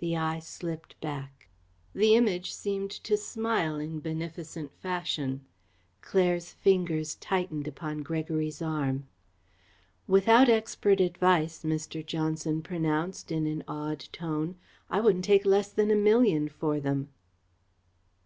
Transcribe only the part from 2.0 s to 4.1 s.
Image seemed to smile in